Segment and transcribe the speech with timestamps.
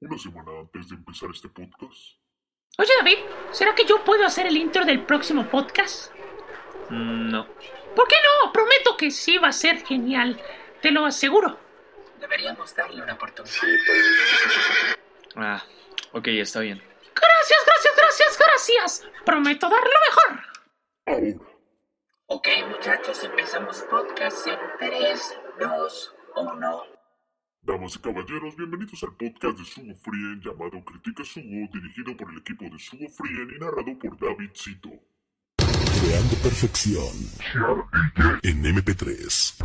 [0.00, 2.18] una semana antes de empezar este podcast.
[2.78, 3.18] Oye David,
[3.52, 6.12] ¿será que yo puedo hacer el intro del próximo podcast?
[6.90, 7.46] Mm, No.
[7.94, 8.52] ¿Por qué no?
[8.52, 10.38] Prometo que sí va a ser genial.
[10.82, 11.58] Te lo aseguro.
[12.20, 13.54] Deberíamos darle una oportunidad.
[15.34, 15.62] Ah,
[16.12, 16.78] ok, está bien.
[17.14, 19.08] Gracias, gracias, gracias, gracias.
[19.24, 20.44] Prometo dar lo mejor.
[21.06, 21.56] Ahora,
[22.28, 26.95] Ok, muchachos, empezamos podcast en 3, 2, 1.
[27.66, 32.38] Damas y caballeros, bienvenidos al podcast de Sugo Frien llamado Critica Sugo, dirigido por el
[32.38, 34.90] equipo de Sugo Frien y narrado por David Cito.
[35.58, 37.12] Creando perfección
[38.42, 39.56] en MP3.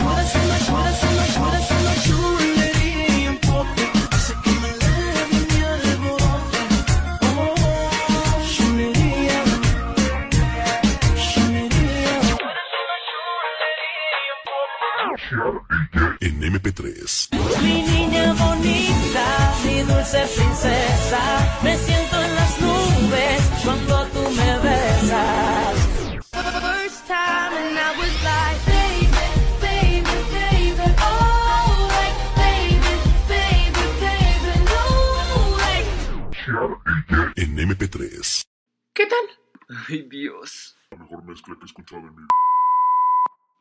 [41.32, 42.14] Mezcla que he escuchado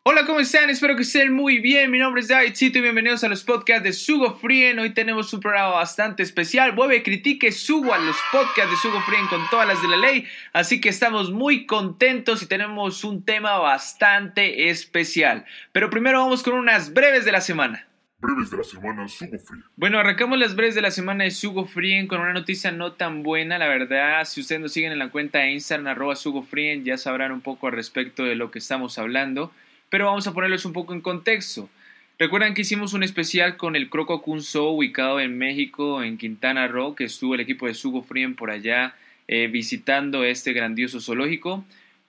[0.02, 0.70] Hola, ¿cómo están?
[0.70, 1.90] Espero que estén muy bien.
[1.90, 4.78] Mi nombre es David Cito y bienvenidos a los podcasts de Sugo Frien.
[4.78, 6.72] Hoy tenemos un programa bastante especial.
[6.72, 10.26] Vuelve, critique Sugo a los podcasts de Sugo Frien con todas las de la ley.
[10.52, 15.44] Así que estamos muy contentos y tenemos un tema bastante especial.
[15.70, 17.86] Pero primero vamos con unas breves de la semana.
[18.20, 19.64] Breves de la semana Sugo Frien.
[19.76, 23.22] Bueno, arrancamos las breves de la semana de Sugo Frien con una noticia no tan
[23.22, 24.24] buena, la verdad.
[24.24, 26.46] Si ustedes nos siguen en la cuenta de Instagram, arroba Sugo
[26.84, 29.52] ya sabrán un poco al respecto de lo que estamos hablando.
[29.88, 31.68] Pero vamos a ponerlos un poco en contexto.
[32.18, 36.68] Recuerdan que hicimos un especial con el Croco Kun Show ubicado en México, en Quintana
[36.68, 38.94] Roo, que estuvo el equipo de Sugo Frien por allá
[39.26, 41.64] eh, visitando este grandioso zoológico.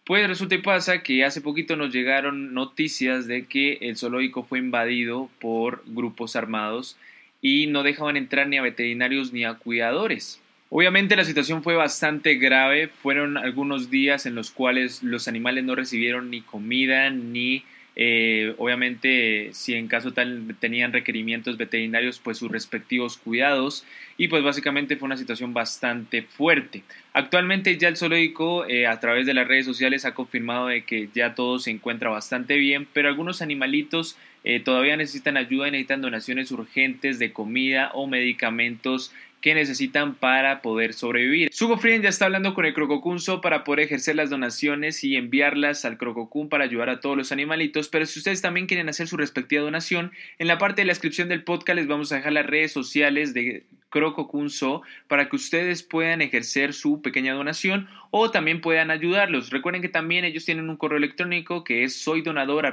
[0.05, 4.59] Pues resulta y pasa que hace poquito nos llegaron noticias de que el zoológico fue
[4.59, 6.97] invadido por grupos armados
[7.41, 10.41] y no dejaban entrar ni a veterinarios ni a cuidadores.
[10.69, 15.75] Obviamente la situación fue bastante grave, fueron algunos días en los cuales los animales no
[15.75, 17.63] recibieron ni comida ni
[17.95, 23.85] eh, obviamente si en caso tal tenían requerimientos veterinarios pues sus respectivos cuidados
[24.17, 26.83] y pues básicamente fue una situación bastante fuerte.
[27.13, 31.09] Actualmente ya el zoológico eh, a través de las redes sociales ha confirmado de que
[31.13, 36.01] ya todo se encuentra bastante bien, pero algunos animalitos eh, todavía necesitan ayuda y necesitan
[36.01, 41.49] donaciones urgentes de comida o medicamentos que necesitan para poder sobrevivir.
[41.51, 45.83] Sugo Frien ya está hablando con el Crococunso para poder ejercer las donaciones y enviarlas
[45.83, 49.17] al Crococun para ayudar a todos los animalitos, pero si ustedes también quieren hacer su
[49.17, 52.45] respectiva donación, en la parte de la descripción del podcast les vamos a dejar las
[52.45, 58.89] redes sociales de Crococunso para que ustedes puedan ejercer su pequeña donación o también puedan
[58.89, 59.49] ayudarlos.
[59.49, 62.65] Recuerden que también ellos tienen un correo electrónico que es soydonador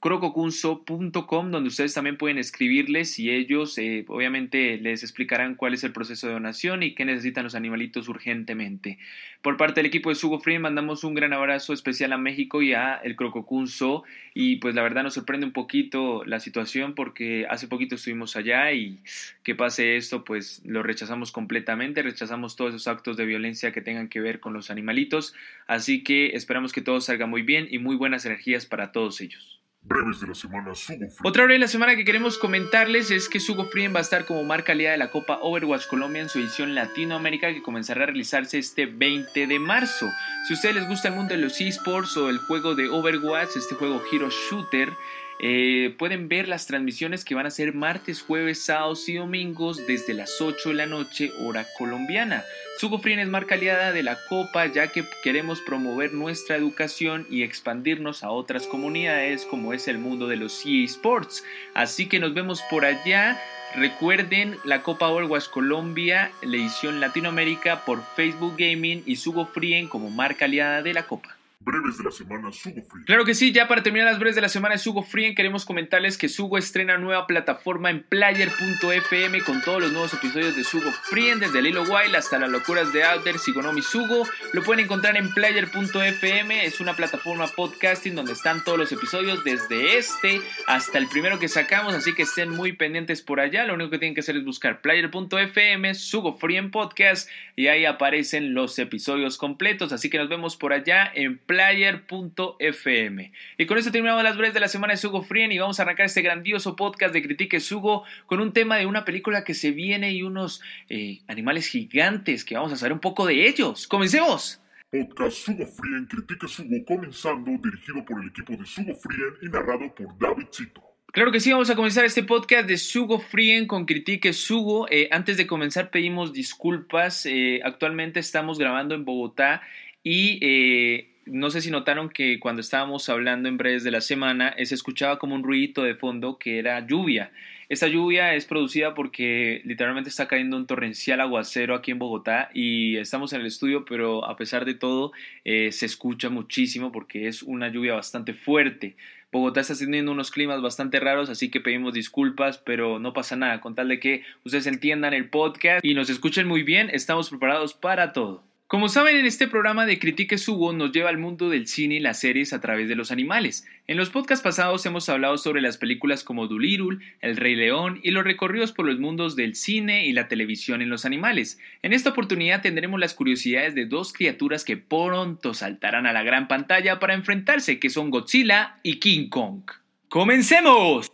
[0.00, 5.92] crococunso.com donde ustedes también pueden escribirles y ellos eh, obviamente les explicarán cuál es el
[5.92, 8.98] proceso de donación y qué necesitan los animalitos urgentemente.
[9.42, 12.74] Por parte del equipo de Sugo Free mandamos un gran abrazo especial a México y
[12.74, 14.04] a el Crococunso
[14.34, 18.70] y pues la verdad nos sorprende un poquito la situación porque hace poquito estuvimos allá
[18.72, 19.00] y
[19.42, 24.08] que pase esto pues lo rechazamos completamente, rechazamos todos esos actos de violencia que tengan
[24.08, 25.34] que ver con los animalitos,
[25.66, 29.57] así que esperamos que todo salga muy bien y muy buenas energías para todos ellos.
[29.88, 31.06] Breves de la semana Sugo.
[31.24, 34.26] Otra hora de la semana que queremos comentarles es que Sugo Frien va a estar
[34.26, 38.06] como marca aliada de la Copa Overwatch Colombia en su edición Latinoamérica que comenzará a
[38.06, 40.06] realizarse este 20 de marzo.
[40.46, 43.56] Si a ustedes les gusta el mundo de los esports o el juego de Overwatch,
[43.56, 44.92] este juego Hero Shooter,
[45.40, 50.14] eh, pueden ver las transmisiones que van a ser martes, jueves, sábados y domingos desde
[50.14, 52.44] las 8 de la noche hora colombiana.
[52.78, 57.42] Sugo Frien es marca aliada de la Copa ya que queremos promover nuestra educación y
[57.42, 61.44] expandirnos a otras comunidades como es el mundo de los eSports.
[61.74, 63.40] Así que nos vemos por allá.
[63.74, 70.10] Recuerden la Copa Overwatch Colombia, la edición Latinoamérica por Facebook Gaming y Sugo Frien como
[70.10, 71.36] marca aliada de la Copa.
[71.60, 73.04] Breves de la semana Sugo Frien.
[73.04, 75.64] Claro que sí, ya para terminar las breves de la semana de Sugo Frien, queremos
[75.64, 80.90] comentarles que Sugo estrena nueva plataforma en player.fm con todos los nuevos episodios de Sugo
[80.92, 84.24] Frien, desde Lilo Wild hasta las locuras de Outer, Sigonomi Sugo.
[84.52, 89.98] Lo pueden encontrar en player.fm, es una plataforma podcasting donde están todos los episodios, desde
[89.98, 93.64] este hasta el primero que sacamos, así que estén muy pendientes por allá.
[93.66, 98.54] Lo único que tienen que hacer es buscar player.fm, Sugo Frien Podcast, y ahí aparecen
[98.54, 99.92] los episodios completos.
[99.92, 103.32] Así que nos vemos por allá en player.fm.
[103.56, 105.82] Y con esto terminamos las breves de la semana de Sugo Frien y vamos a
[105.82, 109.70] arrancar este grandioso podcast de Critique Sugo con un tema de una película que se
[109.70, 110.60] viene y unos
[110.90, 113.88] eh, animales gigantes que vamos a saber un poco de ellos.
[113.88, 114.60] ¡Comencemos!
[114.90, 119.94] Podcast Sugo Frien Critique Sugo comenzando, dirigido por el equipo de Sugo Frien y narrado
[119.94, 120.82] por David Cito.
[121.12, 124.86] Claro que sí, vamos a comenzar este podcast de Sugo Frien con Critique Sugo.
[124.90, 127.24] Eh, antes de comenzar pedimos disculpas.
[127.24, 129.62] Eh, actualmente estamos grabando en Bogotá
[130.02, 134.54] y eh, no sé si notaron que cuando estábamos hablando en breves de la semana
[134.62, 137.30] se escuchaba como un ruido de fondo que era lluvia.
[137.68, 142.96] Esta lluvia es producida porque literalmente está cayendo un torrencial aguacero aquí en Bogotá y
[142.96, 145.12] estamos en el estudio, pero a pesar de todo
[145.44, 148.96] se escucha muchísimo porque es una lluvia bastante fuerte.
[149.30, 153.60] Bogotá está teniendo unos climas bastante raros, así que pedimos disculpas, pero no pasa nada.
[153.60, 157.74] Con tal de que ustedes entiendan el podcast y nos escuchen muy bien, estamos preparados
[157.74, 158.42] para todo.
[158.68, 162.00] Como saben, en este programa de Critique Sugo nos lleva al mundo del cine y
[162.00, 163.66] las series a través de los animales.
[163.86, 168.10] En los podcasts pasados hemos hablado sobre las películas como Dulirul, El Rey León y
[168.10, 171.58] los recorridos por los mundos del cine y la televisión en los animales.
[171.80, 176.46] En esta oportunidad tendremos las curiosidades de dos criaturas que pronto saltarán a la gran
[176.46, 179.62] pantalla para enfrentarse, que son Godzilla y King Kong.
[180.10, 181.10] ¡Comencemos!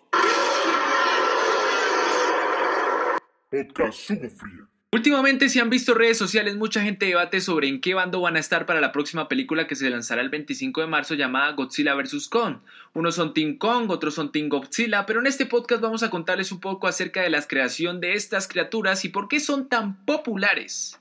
[3.49, 4.74] Podcast Sugo Frien.
[4.94, 8.38] Últimamente, si han visto redes sociales, mucha gente debate sobre en qué bando van a
[8.38, 12.29] estar para la próxima película que se lanzará el 25 de marzo llamada Godzilla vs.
[12.29, 12.58] Kong.
[12.93, 16.52] Unos son Team Kong, otros son Team Godzilla, pero en este podcast vamos a contarles
[16.52, 21.00] un poco acerca de la creación de estas criaturas y por qué son tan populares.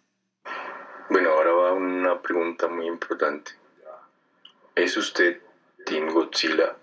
[1.12, 3.51] Bueno, ahora va una pregunta muy importante.
[4.74, 5.40] ¿Es usted
[5.86, 6.75] Team Godzilla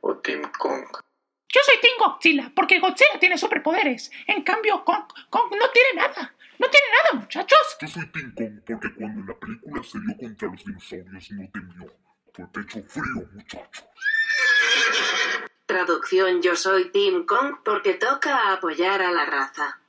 [0.00, 0.86] o Team Kong?
[1.50, 4.10] Yo soy Team Godzilla, porque Godzilla tiene superpoderes.
[4.26, 6.34] En cambio, Kong, Kong no tiene nada.
[6.58, 7.76] No tiene nada, muchachos.
[7.80, 11.50] Yo soy Team Kong porque cuando en la película se dio contra los dinosaurios no
[11.52, 11.94] temió.
[12.34, 13.84] Fue pecho frío, muchachos.
[15.66, 19.80] Traducción Yo soy Team Kong porque toca apoyar a la raza.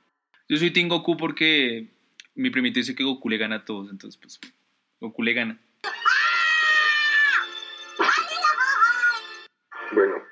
[0.48, 1.90] Yo soy Team Goku porque
[2.34, 4.40] mi primito dice que Goku le gana a todos, entonces pues
[5.00, 5.60] Goku le gana.
[9.92, 10.22] Bueno,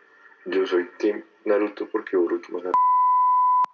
[0.46, 2.62] yo soy Team Naruto porque Boruto me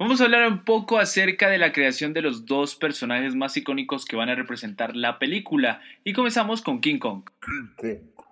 [0.00, 4.04] Vamos a hablar un poco acerca de la creación de los dos personajes más icónicos
[4.04, 5.80] que van a representar la película.
[6.02, 7.22] Y comenzamos con King Kong.
[7.40, 8.24] King Kong.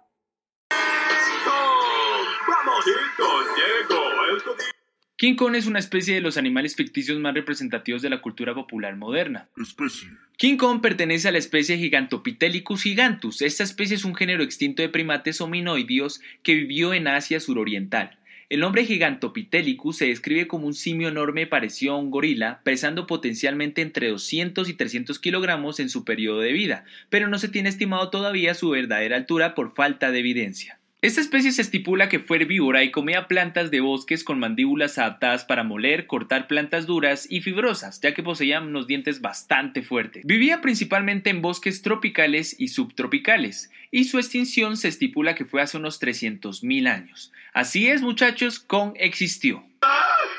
[5.16, 8.96] King Kong es una especie de los animales ficticios más representativos de la cultura popular
[8.96, 9.48] moderna.
[9.56, 10.08] Especie.
[10.36, 13.40] King Kong pertenece a la especie Gigantopithecus gigantus.
[13.40, 18.18] Esta especie es un género extinto de primates hominoideos que vivió en Asia suroriental.
[18.52, 23.80] El nombre Gigantopithecus se describe como un simio enorme parecido a un gorila, pesando potencialmente
[23.80, 28.10] entre 200 y 300 kilogramos en su periodo de vida, pero no se tiene estimado
[28.10, 30.81] todavía su verdadera altura por falta de evidencia.
[31.02, 35.44] Esta especie se estipula que fue herbívora y comía plantas de bosques con mandíbulas adaptadas
[35.44, 40.24] para moler, cortar plantas duras y fibrosas, ya que poseían unos dientes bastante fuertes.
[40.24, 45.76] Vivía principalmente en bosques tropicales y subtropicales, y su extinción se estipula que fue hace
[45.76, 47.32] unos 300.000 años.
[47.52, 49.64] Así es, muchachos, Kong existió.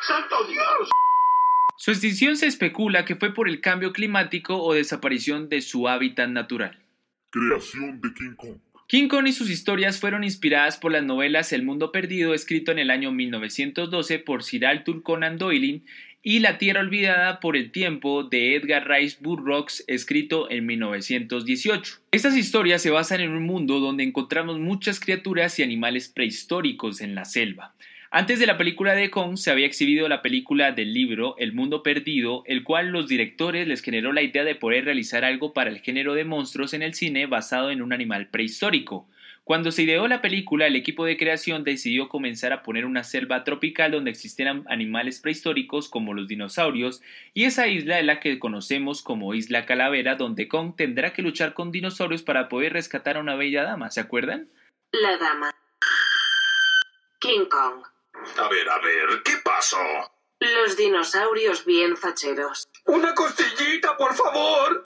[0.07, 0.89] ¡Santo Dios!
[1.75, 6.29] Su extinción se especula que fue por el cambio climático o desaparición de su hábitat
[6.29, 6.79] natural.
[7.31, 8.72] Creación de King Kong.
[8.93, 12.77] King Kong y sus historias fueron inspiradas por las novelas El Mundo Perdido, escrito en
[12.77, 15.81] el año 1912 por Sir Arthur Conan Doyle,
[16.21, 22.01] y La Tierra Olvidada por el Tiempo de Edgar Rice Burroughs, escrito en 1918.
[22.11, 27.15] Estas historias se basan en un mundo donde encontramos muchas criaturas y animales prehistóricos en
[27.15, 27.73] la selva.
[28.15, 31.81] Antes de la película de Kong se había exhibido la película del libro El Mundo
[31.81, 35.79] Perdido, el cual los directores les generó la idea de poder realizar algo para el
[35.79, 39.07] género de monstruos en el cine basado en un animal prehistórico.
[39.43, 43.43] Cuando se ideó la película, el equipo de creación decidió comenzar a poner una selva
[43.43, 47.01] tropical donde existieran animales prehistóricos como los dinosaurios,
[47.33, 51.55] y esa isla es la que conocemos como Isla Calavera, donde Kong tendrá que luchar
[51.55, 54.49] con dinosaurios para poder rescatar a una bella dama, ¿se acuerdan?
[54.91, 55.49] La dama.
[57.19, 57.92] King Kong.
[58.37, 59.77] A ver, a ver, ¿qué pasó?
[60.39, 62.67] Los dinosaurios bien facheros.
[62.85, 64.81] ¡Una costillita, por favor!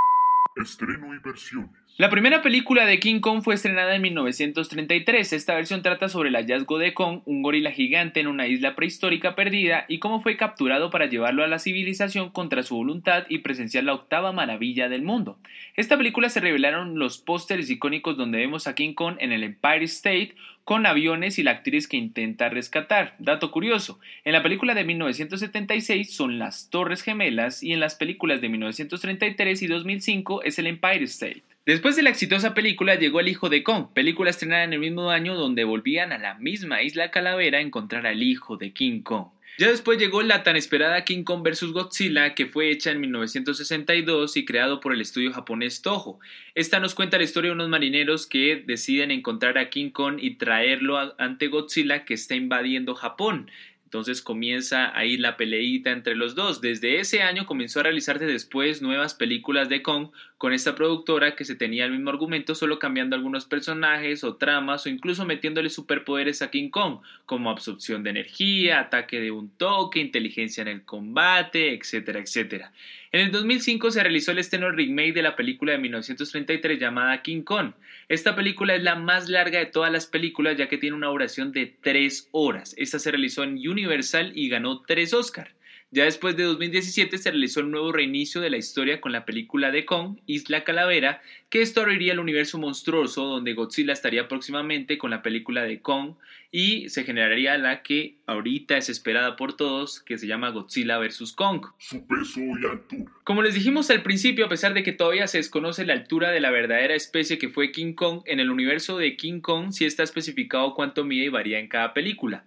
[0.55, 1.86] Estreno y versiones.
[1.99, 5.33] La primera película de King Kong fue estrenada en 1933.
[5.33, 9.33] Esta versión trata sobre el hallazgo de Kong, un gorila gigante en una isla prehistórica
[9.33, 13.83] perdida, y cómo fue capturado para llevarlo a la civilización contra su voluntad y presenciar
[13.83, 15.39] la octava maravilla del mundo.
[15.75, 19.85] Esta película se revelaron los pósteres icónicos donde vemos a King Kong en el Empire
[19.85, 20.35] State
[20.65, 23.15] con aviones y la actriz que intenta rescatar.
[23.17, 28.39] Dato curioso, en la película de 1976 son las Torres Gemelas y en las películas
[28.39, 31.46] de 1933 y 2005 es el Empire State.
[31.67, 35.11] Después de la exitosa película llegó El hijo de Kong, película estrenada en el mismo
[35.11, 39.31] año donde volvían a la misma isla Calavera a encontrar al hijo de King Kong.
[39.57, 41.73] Ya después llegó la tan esperada King Kong vs.
[41.73, 46.21] Godzilla, que fue hecha en 1962 y creado por el estudio japonés Toho.
[46.55, 50.35] Esta nos cuenta la historia de unos marineros que deciden encontrar a King Kong y
[50.35, 53.51] traerlo ante Godzilla que está invadiendo Japón.
[53.87, 56.59] Entonces comienza ahí la peleita entre los dos.
[56.59, 61.45] Desde ese año comenzó a realizarse después nuevas películas de Kong con esta productora que
[61.45, 66.41] se tenía el mismo argumento, solo cambiando algunos personajes o tramas o incluso metiéndole superpoderes
[66.41, 71.73] a King Kong, como absorción de energía, ataque de un toque, inteligencia en el combate,
[71.73, 72.73] etcétera, etcétera.
[73.17, 77.41] En el 2005 se realizó el estreno remake de la película de 1933 llamada King
[77.41, 77.71] Kong.
[78.09, 81.51] Esta película es la más larga de todas las películas ya que tiene una duración
[81.51, 82.75] de 3 horas.
[82.77, 85.56] Esta se realizó en Universal y ganó 3 Oscar.
[85.89, 89.71] Ya después de 2017 se realizó el nuevo reinicio de la historia con la película
[89.71, 95.11] de Kong, Isla Calavera, que esto abriría el universo monstruoso donde Godzilla estaría próximamente con
[95.11, 96.15] la película de Kong
[96.51, 101.31] y se generaría la que ahorita es esperada por todos, que se llama Godzilla vs.
[101.31, 101.67] Kong.
[101.77, 103.09] Su peso y altura.
[103.23, 106.41] Como les dijimos al principio, a pesar de que todavía se desconoce la altura de
[106.41, 110.03] la verdadera especie que fue King Kong, en el universo de King Kong sí está
[110.03, 112.43] especificado cuánto mide y varía en cada película.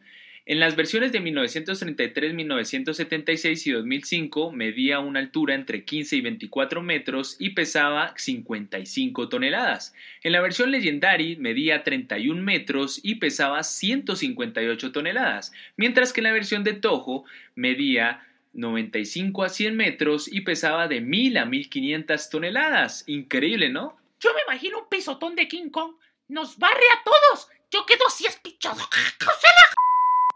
[0.51, 6.83] En las versiones de 1933, 1976 y 2005 medía una altura entre 15 y 24
[6.83, 9.95] metros y pesaba 55 toneladas.
[10.25, 16.33] En la versión Legendary medía 31 metros y pesaba 158 toneladas, mientras que en la
[16.33, 17.23] versión de Toho
[17.55, 23.05] medía 95 a 100 metros y pesaba de 1000 a 1500 toneladas.
[23.07, 23.97] Increíble, ¿no?
[24.19, 25.93] Yo me imagino un pisotón de King Kong.
[26.27, 27.47] Nos barre a todos.
[27.71, 28.81] Yo quedo así espichado.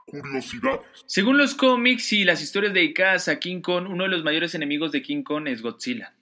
[0.06, 0.80] Curiosidades.
[1.06, 4.92] Según los cómics y las historias dedicadas a King Kong, uno de los mayores enemigos
[4.92, 6.14] de King Kong es Godzilla.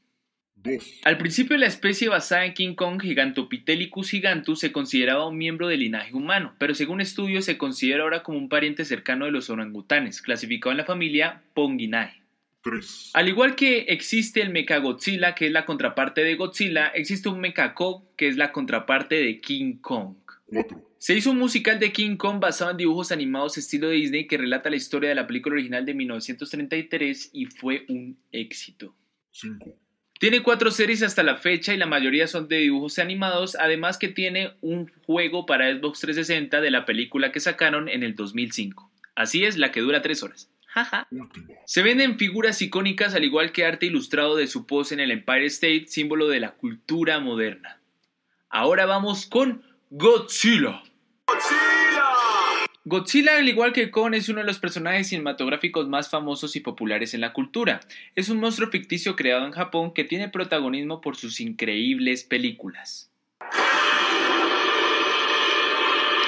[0.57, 1.01] 2.
[1.05, 5.81] Al principio la especie basada en King Kong Gigantopithecus gigantus se consideraba un miembro del
[5.81, 10.23] linaje humano, pero según estudios se considera ahora como un pariente cercano de los orangutanes,
[10.23, 12.23] clasificado en la familia Ponginae.
[12.63, 13.11] 3.
[13.15, 18.05] Al igual que existe el Mechagodzilla, que es la contraparte de Godzilla, existe un Mechakong,
[18.17, 20.15] que es la contraparte de King Kong.
[20.47, 20.92] 4.
[21.03, 24.71] Se hizo un musical de King Kong basado en dibujos animados estilo Disney que relata
[24.71, 28.95] la historia de la película original de 1933 y fue un éxito.
[29.33, 29.77] 5.
[30.21, 34.07] Tiene cuatro series hasta la fecha y la mayoría son de dibujos animados, además que
[34.07, 38.89] tiene un juego para Xbox 360 de la película que sacaron en el 2005.
[39.17, 40.53] Así es, la que dura tres horas.
[40.67, 41.09] Jaja.
[41.67, 45.47] Se venden figuras icónicas al igual que arte ilustrado de su pose en el Empire
[45.47, 47.81] State, símbolo de la cultura moderna.
[48.49, 50.85] Ahora vamos con Godzilla.
[52.85, 57.15] Godzilla, al igual que Kong, es uno de los personajes cinematográficos más famosos y populares
[57.15, 57.81] en la cultura.
[58.17, 63.11] Es un monstruo ficticio creado en Japón que tiene protagonismo por sus increíbles películas.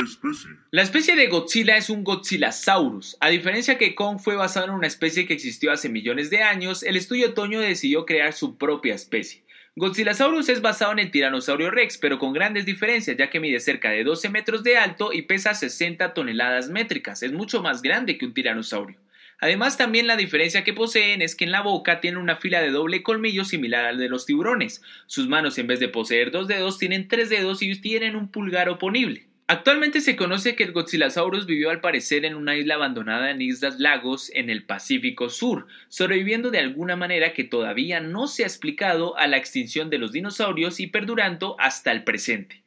[0.02, 0.50] Especie.
[0.70, 3.16] La especie de Godzilla es un Godzillasaurus.
[3.20, 6.82] A diferencia que Kong fue basado en una especie que existió hace millones de años,
[6.82, 9.43] el estudio Toño decidió crear su propia especie.
[9.76, 13.90] Godzillasaurus es basado en el tiranosaurio Rex, pero con grandes diferencias, ya que mide cerca
[13.90, 17.24] de 12 metros de alto y pesa 60 toneladas métricas.
[17.24, 19.00] Es mucho más grande que un tiranosaurio.
[19.40, 22.70] Además, también la diferencia que poseen es que en la boca tiene una fila de
[22.70, 24.80] doble colmillo similar al de los tiburones.
[25.06, 28.68] Sus manos, en vez de poseer dos dedos, tienen tres dedos y tienen un pulgar
[28.68, 29.26] oponible.
[29.46, 33.78] Actualmente se conoce que el Godzillasaurus vivió al parecer en una isla abandonada en Islas
[33.78, 39.18] Lagos en el Pacífico Sur, sobreviviendo de alguna manera que todavía no se ha explicado
[39.18, 42.64] a la extinción de los dinosaurios y perdurando hasta el presente.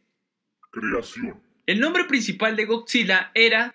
[0.69, 1.41] Creación.
[1.65, 3.73] El nombre principal de Godzilla era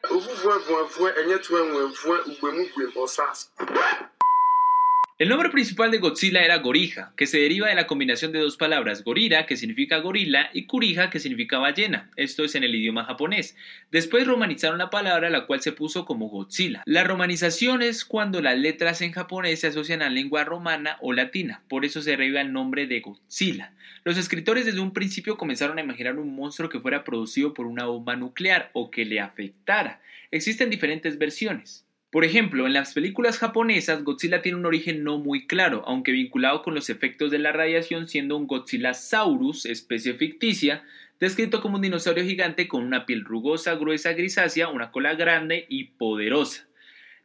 [5.22, 8.56] El nombre principal de Godzilla era Gorija, que se deriva de la combinación de dos
[8.56, 12.10] palabras, gorira, que significa gorila, y kurija, que significa ballena.
[12.16, 13.54] Esto es en el idioma japonés.
[13.92, 16.82] Después romanizaron la palabra, la cual se puso como Godzilla.
[16.86, 21.62] La romanización es cuando las letras en japonés se asocian a lengua romana o latina,
[21.68, 23.74] por eso se deriva el nombre de Godzilla.
[24.02, 27.84] Los escritores desde un principio comenzaron a imaginar un monstruo que fuera producido por una
[27.84, 30.00] bomba nuclear o que le afectara.
[30.32, 31.86] Existen diferentes versiones.
[32.12, 36.62] Por ejemplo, en las películas japonesas, Godzilla tiene un origen no muy claro, aunque vinculado
[36.62, 40.84] con los efectos de la radiación, siendo un Godzillasaurus, especie ficticia,
[41.20, 45.84] descrito como un dinosaurio gigante con una piel rugosa, gruesa, grisácea, una cola grande y
[45.84, 46.68] poderosa.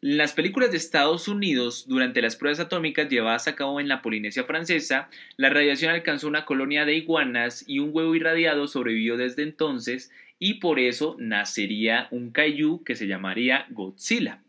[0.02, 4.02] En las películas de Estados Unidos, durante las pruebas atómicas llevadas a cabo en la
[4.02, 9.44] Polinesia francesa, la radiación alcanzó una colonia de iguanas y un huevo irradiado sobrevivió desde
[9.44, 14.44] entonces y por eso nacería un kaiju que se llamaría Godzilla.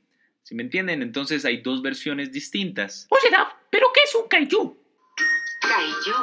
[0.48, 1.02] ¿Sí me entienden?
[1.02, 3.06] Entonces hay dos versiones distintas.
[3.10, 4.78] Oye, Dab, ¿pero qué es un kaiju?
[5.60, 6.14] Kaiju.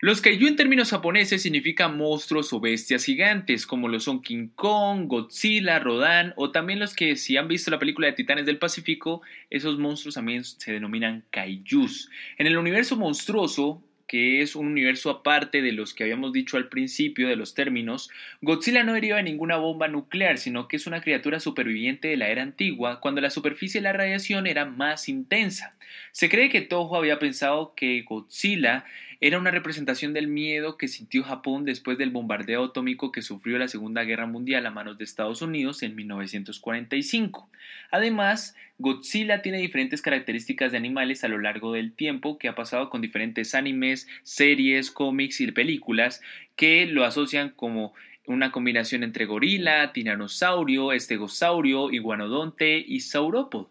[0.00, 5.06] Los kaiju en términos japoneses significan monstruos o bestias gigantes, como lo son King Kong,
[5.06, 9.22] Godzilla, Rodan, o también los que si han visto la película de Titanes del Pacífico,
[9.48, 12.10] esos monstruos también se denominan kaijus.
[12.36, 16.68] En el universo monstruoso, que es un universo aparte de los que habíamos dicho al
[16.68, 18.10] principio de los términos,
[18.40, 22.28] Godzilla no deriva de ninguna bomba nuclear, sino que es una criatura superviviente de la
[22.28, 25.74] era antigua, cuando la superficie de la radiación era más intensa.
[26.12, 28.84] Se cree que Toho había pensado que Godzilla
[29.20, 33.68] era una representación del miedo que sintió Japón después del bombardeo atómico que sufrió la
[33.68, 37.48] Segunda Guerra Mundial a manos de Estados Unidos en 1945.
[37.90, 42.90] Además, Godzilla tiene diferentes características de animales a lo largo del tiempo que ha pasado
[42.90, 46.20] con diferentes animes, series, cómics y películas
[46.56, 47.94] que lo asocian como
[48.26, 53.70] una combinación entre gorila, tiranosaurio, estegosaurio, iguanodonte y saurópodo.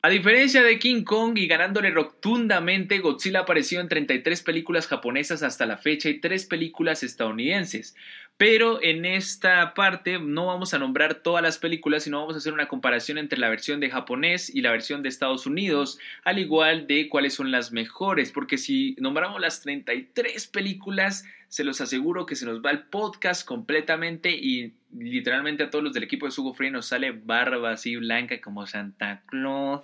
[0.00, 5.66] A diferencia de King Kong y ganándole rotundamente, Godzilla apareció en 33 películas japonesas hasta
[5.66, 7.96] la fecha y 3 películas estadounidenses.
[8.36, 12.52] Pero en esta parte no vamos a nombrar todas las películas, sino vamos a hacer
[12.52, 16.86] una comparación entre la versión de japonés y la versión de Estados Unidos, al igual
[16.86, 22.36] de cuáles son las mejores, porque si nombramos las 33 películas, se los aseguro que
[22.36, 26.54] se nos va el podcast completamente y literalmente a todos los del equipo de Sugo
[26.54, 29.82] Free nos sale barba así blanca como Santa Claus.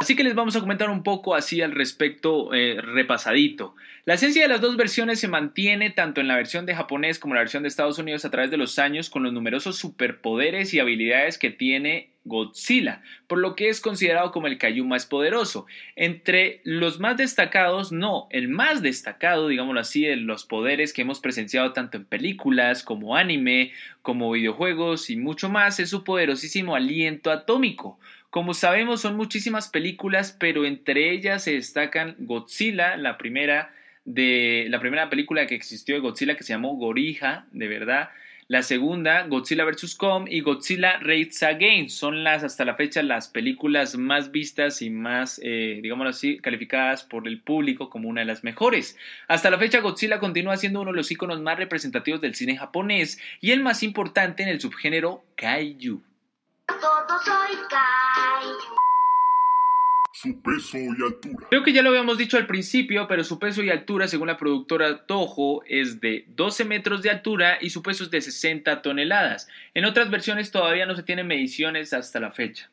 [0.00, 3.74] Así que les vamos a comentar un poco así al respecto eh, repasadito.
[4.04, 7.34] La esencia de las dos versiones se mantiene tanto en la versión de japonés como
[7.34, 10.72] en la versión de Estados Unidos a través de los años con los numerosos superpoderes
[10.72, 15.66] y habilidades que tiene Godzilla, por lo que es considerado como el Kaiju más poderoso.
[15.96, 21.20] Entre los más destacados, no, el más destacado, digámoslo así, de los poderes que hemos
[21.20, 27.30] presenciado tanto en películas como anime, como videojuegos y mucho más, es su poderosísimo aliento
[27.30, 27.98] atómico.
[28.30, 33.72] Como sabemos, son muchísimas películas, pero entre ellas se destacan Godzilla, la primera
[34.04, 38.10] de la primera película que existió de Godzilla que se llamó Gorija, de verdad.
[38.48, 39.94] La segunda, Godzilla vs.
[39.94, 41.90] Kong y Godzilla Raids Again.
[41.90, 47.04] Son las, hasta la fecha, las películas más vistas y más, eh, digámoslo así, calificadas
[47.04, 48.96] por el público como una de las mejores.
[49.28, 53.20] Hasta la fecha, Godzilla continúa siendo uno de los iconos más representativos del cine japonés
[53.42, 56.00] y el más importante en el subgénero Kaiju.
[56.66, 58.87] Todo soy Kaiju.
[60.20, 61.46] Su peso y altura.
[61.48, 64.36] Creo que ya lo habíamos dicho al principio, pero su peso y altura, según la
[64.36, 69.46] productora Toho, es de 12 metros de altura y su peso es de 60 toneladas.
[69.74, 72.68] En otras versiones todavía no se tienen mediciones hasta la fecha.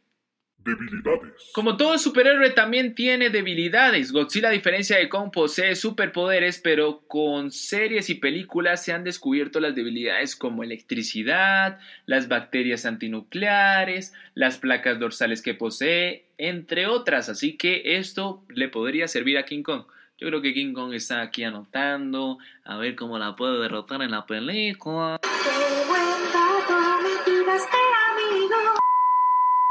[0.66, 1.52] Debilidades.
[1.54, 4.12] Como todo superhéroe también tiene debilidades.
[4.12, 9.60] Godzilla a diferencia de Kong posee superpoderes, pero con series y películas se han descubierto
[9.60, 17.30] las debilidades como electricidad, las bacterias antinucleares, las placas dorsales que posee, entre otras.
[17.30, 19.84] Así que esto le podría servir a King Kong.
[20.18, 24.12] Yo creo que King Kong está aquí anotando a ver cómo la puede derrotar en
[24.12, 25.20] la película.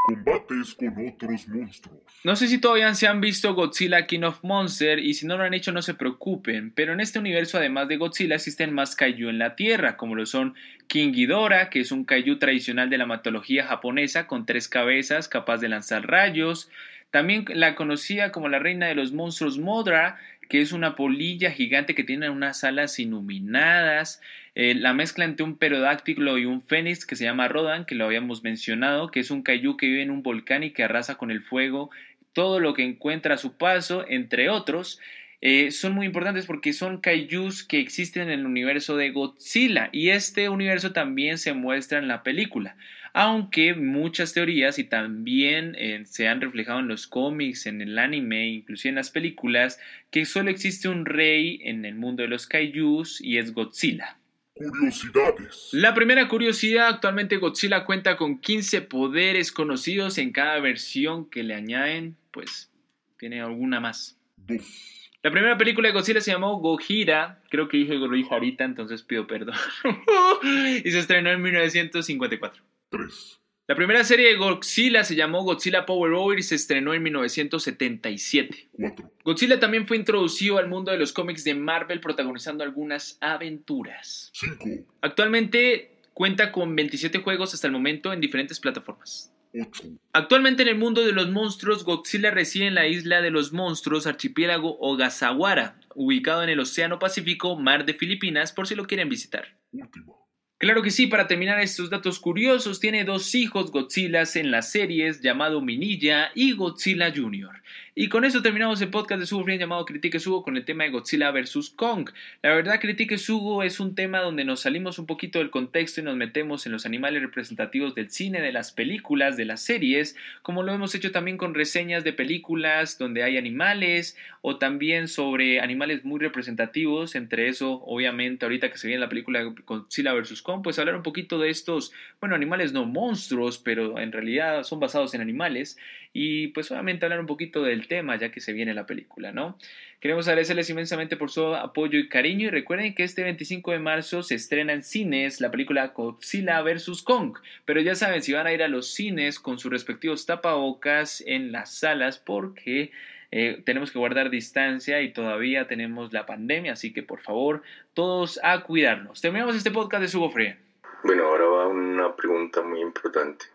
[0.05, 1.99] Combates con otros monstruos.
[2.23, 5.43] No sé si todavía se han visto Godzilla King of Monsters y si no lo
[5.43, 9.29] han hecho no se preocupen, pero en este universo además de Godzilla existen más kaiju
[9.29, 10.53] en la Tierra, como lo son
[10.87, 15.57] King Ghidorah, que es un kaiju tradicional de la mitología japonesa con tres cabezas capaz
[15.57, 16.69] de lanzar rayos,
[17.15, 20.17] también la conocía como la reina de los monstruos Modra,
[20.49, 24.21] que es una polilla gigante que tiene unas alas iluminadas,
[24.55, 28.05] eh, la mezcla entre un perodáctilo y un fénix que se llama Rodan, que lo
[28.05, 31.31] habíamos mencionado, que es un kaiju que vive en un volcán y que arrasa con
[31.31, 31.89] el fuego
[32.33, 34.99] todo lo que encuentra a su paso, entre otros.
[35.47, 40.09] Eh, son muy importantes porque son kaijus que existen en el universo de Godzilla y
[40.09, 42.75] este universo también se muestra en la película
[43.13, 48.47] aunque muchas teorías y también eh, se han reflejado en los cómics, en el anime,
[48.47, 49.79] inclusive en las películas,
[50.11, 54.17] que solo existe un rey en el mundo de los kaijus y es Godzilla.
[54.55, 55.69] Curiosidades.
[55.71, 61.53] La primera curiosidad, actualmente Godzilla cuenta con 15 poderes conocidos en cada versión que le
[61.53, 62.69] añaden, pues
[63.17, 64.19] tiene alguna más.
[64.35, 64.94] Dos.
[65.25, 69.25] La primera película de Godzilla se llamó Gojira, creo que dije Gojira ahorita, entonces pido
[69.25, 69.55] perdón,
[70.83, 72.61] y se estrenó en 1954.
[72.89, 73.41] 3.
[73.65, 78.67] La primera serie de Godzilla se llamó Godzilla Power Over y se estrenó en 1977.
[78.73, 79.11] 4.
[79.23, 84.29] Godzilla también fue introducido al mundo de los cómics de Marvel protagonizando algunas aventuras.
[84.35, 84.85] 5.
[85.01, 89.34] Actualmente cuenta con 27 juegos hasta el momento en diferentes plataformas.
[89.61, 89.83] 8.
[90.13, 94.07] Actualmente en el mundo de los monstruos, Godzilla reside en la isla de los monstruos,
[94.07, 99.57] archipiélago Ogasawara, ubicado en el Océano Pacífico, Mar de Filipinas, por si lo quieren visitar.
[99.71, 100.13] Última.
[100.57, 105.21] Claro que sí, para terminar estos datos curiosos, tiene dos hijos Godzilla en las series
[105.21, 107.61] llamado Minilla y Godzilla Jr.
[107.97, 110.83] Y con eso terminamos el podcast de Sugo Friend llamado Critique Sugo con el tema
[110.83, 111.69] de Godzilla vs.
[111.77, 112.09] Kong.
[112.41, 116.03] La verdad, Critique Sugo es un tema donde nos salimos un poquito del contexto y
[116.03, 120.61] nos metemos en los animales representativos del cine, de las películas, de las series, como
[120.61, 126.03] lo hemos hecho también con reseñas de películas donde hay animales o también sobre animales
[126.03, 130.41] muy representativos, entre eso, obviamente, ahorita que se viene la película Godzilla vs.
[130.41, 134.81] Kong, pues hablar un poquito de estos, bueno, animales no monstruos, pero en realidad son
[134.81, 135.77] basados en animales
[136.17, 139.57] y pues obviamente hablar un poquito del tema ya que se viene la película, ¿no?
[139.99, 144.23] Queremos agradecerles inmensamente por su apoyo y cariño y recuerden que este 25 de marzo
[144.23, 147.01] se estrena en cines la película Godzilla vs.
[147.03, 151.21] Kong, pero ya saben si van a ir a los cines con sus respectivos tapabocas
[151.27, 152.91] en las salas porque
[153.31, 157.61] eh, tenemos que guardar distancia y todavía tenemos la pandemia, así que por favor
[157.93, 159.19] todos a cuidarnos.
[159.19, 160.55] Terminamos este podcast de Free.
[161.03, 163.47] Bueno, ahora va una pregunta muy importante.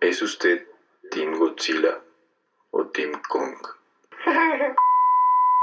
[0.00, 0.66] ¿Es usted
[1.10, 2.02] Team Godzilla
[2.72, 3.56] o Team Kong?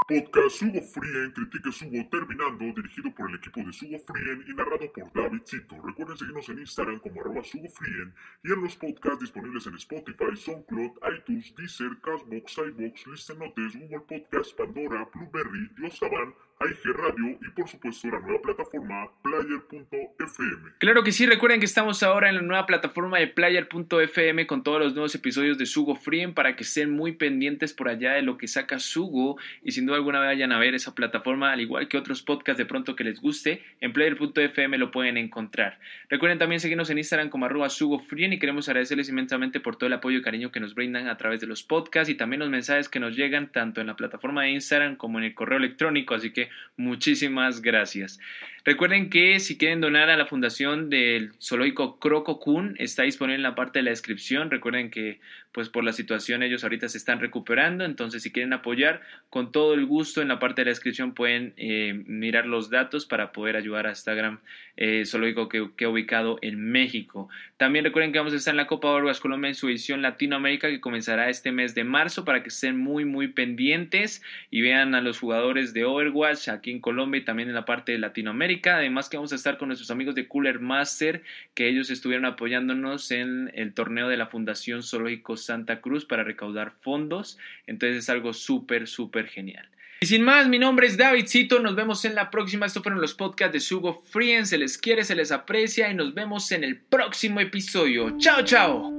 [0.07, 4.91] Podcast Sugo Frien, Critique Sugo terminando, dirigido por el equipo de Sugo Frien y narrado
[4.91, 5.75] por David Cito.
[5.81, 10.35] Recuerden seguirnos en Instagram como arroba Sugo Frien y en los podcasts disponibles en Spotify,
[10.35, 17.37] SoundCloud, iTunes, Deezer, Castbox, iBox, Listen Notes, Google Podcasts, Pandora, Blueberry, Dios Saban, IG Radio
[17.41, 20.71] y por supuesto la nueva plataforma Player.fm.
[20.79, 24.79] Claro que sí, recuerden que estamos ahora en la nueva plataforma de Player.fm con todos
[24.79, 28.37] los nuevos episodios de Sugo Frien para que estén muy pendientes por allá de lo
[28.37, 31.97] que saca Sugo y sin duda alguna vayan a ver esa plataforma al igual que
[31.97, 35.79] otros podcasts de pronto que les guste, en Player.fm lo pueden encontrar.
[36.09, 39.87] Recuerden también seguirnos en Instagram como arroba Sugo Frien y queremos agradecerles inmensamente por todo
[39.87, 42.49] el apoyo y cariño que nos brindan a través de los podcasts y también los
[42.49, 46.15] mensajes que nos llegan tanto en la plataforma de Instagram como en el correo electrónico,
[46.15, 46.42] así que
[46.77, 48.19] muchísimas gracias.
[48.65, 53.43] Recuerden que si quieren donar a la fundación del zoológico Croco Kun, está disponible en
[53.43, 54.49] la parte de la descripción.
[54.49, 55.19] Recuerden que
[55.51, 59.75] pues por la situación ellos ahorita se están recuperando, entonces si quieren apoyar, con todo
[59.75, 63.55] el gusto en la parte de la descripción pueden eh, mirar los datos para poder
[63.55, 64.39] ayudar a esta gran
[64.77, 67.29] eh, zoológico que, que ha ubicado en México.
[67.57, 70.69] También recuerden que vamos a estar en la Copa Orgas Colombia en su edición Latinoamérica
[70.69, 75.01] que comenzará este mes de marzo para que estén muy muy pendientes y vean a
[75.01, 78.52] los jugadores de Overwatch aquí en Colombia y también en la parte de Latinoamérica.
[78.65, 83.11] Además que vamos a estar con nuestros amigos de Cooler Master que ellos estuvieron apoyándonos
[83.11, 87.37] en el torneo de la Fundación Zoológico Santa Cruz para recaudar fondos.
[87.67, 89.67] Entonces es algo súper, súper genial.
[90.01, 92.65] Y sin más, mi nombre es David Cito, nos vemos en la próxima.
[92.65, 94.45] Estos fueron los podcasts de Sugo Frien.
[94.45, 98.17] Se les quiere, se les aprecia y nos vemos en el próximo episodio.
[98.17, 98.92] ¡Chao, chao!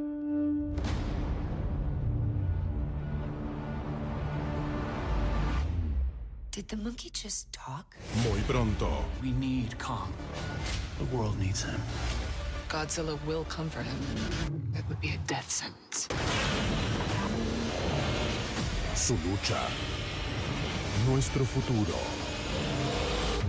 [6.65, 7.95] Did the monkey just talk?
[8.25, 9.05] Muy pronto.
[9.23, 10.11] We need Kong.
[10.99, 11.79] The world needs him.
[12.71, 13.97] Godzilla will come for him.
[14.73, 16.09] That would be a death sentence.
[18.95, 19.61] Su lucha.
[21.07, 21.99] Nuestro futuro.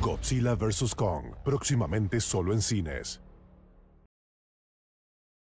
[0.01, 0.93] Godzilla vs.
[0.93, 1.35] Kong.
[1.45, 3.21] Próximamente solo en cines.